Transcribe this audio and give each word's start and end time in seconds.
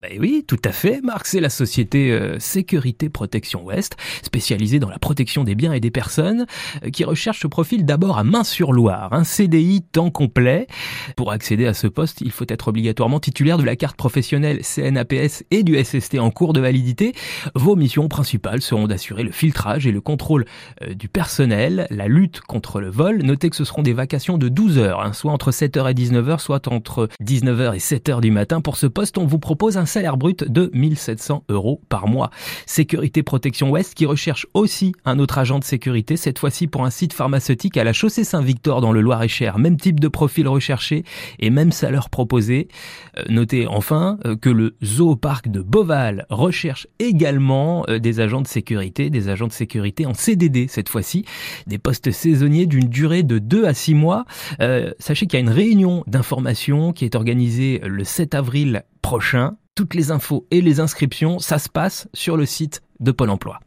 Ben 0.00 0.16
oui, 0.20 0.44
tout 0.46 0.60
à 0.64 0.70
fait, 0.70 1.00
Marc, 1.02 1.26
c'est 1.26 1.40
la 1.40 1.50
société 1.50 2.12
euh, 2.12 2.38
Sécurité 2.38 3.08
Protection 3.08 3.64
Ouest, 3.64 3.96
spécialisée 4.22 4.78
dans 4.78 4.88
la 4.88 5.00
protection 5.00 5.42
des 5.42 5.56
biens 5.56 5.72
et 5.72 5.80
des 5.80 5.90
personnes, 5.90 6.46
euh, 6.84 6.90
qui 6.90 7.02
recherche 7.02 7.40
ce 7.40 7.48
profil 7.48 7.84
d'abord 7.84 8.16
à 8.16 8.22
Main-sur-Loire, 8.22 9.12
un 9.12 9.24
CDI 9.24 9.82
temps 9.82 10.12
complet. 10.12 10.68
Pour 11.16 11.32
accéder 11.32 11.66
à 11.66 11.74
ce 11.74 11.88
poste, 11.88 12.20
il 12.20 12.30
faut 12.30 12.44
être 12.48 12.68
obligatoirement 12.68 13.18
titulaire 13.18 13.58
de 13.58 13.64
la 13.64 13.74
carte 13.74 13.96
professionnelle 13.96 14.60
CNAPS 14.62 15.42
et 15.50 15.64
du 15.64 15.74
SST 15.82 16.20
en 16.20 16.30
cours 16.30 16.52
de 16.52 16.60
validité. 16.60 17.12
Vos 17.56 17.74
missions 17.74 18.06
principales 18.06 18.62
seront 18.62 18.86
d'assurer 18.86 19.24
le 19.24 19.32
filtrage 19.32 19.88
et 19.88 19.90
le 19.90 20.00
contrôle 20.00 20.44
euh, 20.82 20.94
du 20.94 21.08
personnel, 21.08 21.88
la 21.90 22.06
lutte 22.06 22.40
contre 22.42 22.80
le 22.80 22.88
vol. 22.88 23.24
Notez 23.24 23.50
que 23.50 23.56
ce 23.56 23.64
seront 23.64 23.82
des 23.82 23.94
vacations 23.94 24.38
de 24.38 24.48
12 24.48 24.78
heures, 24.78 25.00
hein, 25.00 25.12
soit 25.12 25.32
entre 25.32 25.50
7h 25.50 25.90
et 25.90 25.94
19h, 25.94 26.38
soit 26.38 26.68
entre 26.68 27.08
19h 27.20 27.74
et 27.74 27.78
7h 27.78 28.20
du 28.20 28.30
matin. 28.30 28.60
Pour 28.60 28.76
ce 28.76 28.86
poste, 28.86 29.18
on 29.18 29.26
vous 29.26 29.40
propose 29.40 29.76
un 29.76 29.87
salaire 29.88 30.16
brut 30.16 30.44
de 30.44 30.70
1700 30.72 31.44
euros 31.48 31.80
par 31.88 32.06
mois. 32.06 32.30
Sécurité 32.66 33.24
Protection 33.24 33.70
Ouest 33.70 33.94
qui 33.94 34.06
recherche 34.06 34.46
aussi 34.54 34.92
un 35.04 35.18
autre 35.18 35.38
agent 35.38 35.58
de 35.58 35.64
sécurité, 35.64 36.16
cette 36.16 36.38
fois-ci 36.38 36.68
pour 36.68 36.84
un 36.84 36.90
site 36.90 37.12
pharmaceutique 37.12 37.76
à 37.76 37.84
la 37.84 37.92
chaussée 37.92 38.22
Saint-Victor 38.22 38.80
dans 38.80 38.92
le 38.92 39.00
Loir-et-Cher. 39.00 39.58
Même 39.58 39.76
type 39.76 39.98
de 39.98 40.08
profil 40.08 40.46
recherché 40.46 41.04
et 41.38 41.50
même 41.50 41.72
salaire 41.72 42.10
proposé. 42.10 42.68
Euh, 43.16 43.22
notez 43.28 43.66
enfin 43.66 44.18
euh, 44.24 44.36
que 44.36 44.50
le 44.50 44.76
zooparc 44.84 45.48
de 45.48 45.60
Beauval 45.60 46.26
recherche 46.30 46.86
également 46.98 47.84
euh, 47.88 47.98
des 47.98 48.20
agents 48.20 48.42
de 48.42 48.46
sécurité, 48.46 49.10
des 49.10 49.28
agents 49.28 49.46
de 49.46 49.52
sécurité 49.52 50.06
en 50.06 50.14
CDD 50.14 50.66
cette 50.68 50.88
fois-ci, 50.88 51.24
des 51.66 51.78
postes 51.78 52.10
saisonniers 52.10 52.66
d'une 52.66 52.88
durée 52.88 53.22
de 53.22 53.38
2 53.38 53.64
à 53.64 53.74
6 53.74 53.94
mois. 53.94 54.24
sachez 54.98 55.26
qu'il 55.26 55.38
y 55.38 55.42
a 55.42 55.44
une 55.44 55.48
réunion 55.48 56.04
d'information 56.06 56.92
qui 56.92 57.04
est 57.04 57.14
organisée 57.14 57.80
le 57.84 58.04
7 58.04 58.34
avril 58.34 58.84
prochain 59.02 59.56
toutes 59.78 59.94
les 59.94 60.10
infos 60.10 60.44
et 60.50 60.60
les 60.60 60.80
inscriptions, 60.80 61.38
ça 61.38 61.60
se 61.60 61.68
passe 61.68 62.08
sur 62.12 62.36
le 62.36 62.46
site 62.46 62.82
de 62.98 63.12
Pôle 63.12 63.30
Emploi. 63.30 63.56